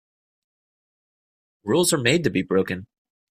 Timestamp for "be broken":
2.31-2.87